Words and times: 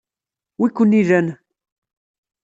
Wi-ken 0.59 0.95
ilan? 1.01 1.27